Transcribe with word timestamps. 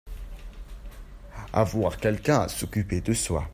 Avoir 1.53 1.95
quelqu'un 1.97 2.39
à 2.39 2.47
s'occuper 2.47 3.01
de 3.01 3.13
soi. 3.13 3.47